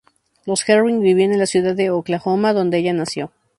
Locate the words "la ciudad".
1.37-1.75